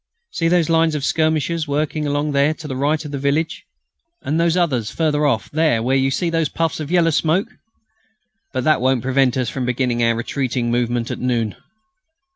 See 0.31 0.47
those 0.47 0.67
lines 0.67 0.95
of 0.95 1.05
skirmishers 1.05 1.67
working 1.67 2.07
along 2.07 2.31
there 2.31 2.55
to 2.55 2.67
the 2.67 2.75
right 2.75 3.05
of 3.05 3.11
the 3.11 3.19
village. 3.19 3.67
And 4.23 4.39
those 4.39 4.57
others 4.57 4.89
further 4.89 5.27
off, 5.27 5.51
there 5.51 5.83
where 5.83 5.95
you 5.95 6.09
see 6.09 6.31
those 6.31 6.49
puffs 6.49 6.79
of 6.79 6.89
yellow 6.89 7.11
smoke. 7.11 7.49
But 8.51 8.63
that 8.63 8.81
won't 8.81 9.03
prevent 9.03 9.37
us 9.37 9.49
from 9.51 9.63
beginning 9.67 10.01
our 10.01 10.15
retreating 10.15 10.71
movement 10.71 11.11
at 11.11 11.19
noon. 11.19 11.53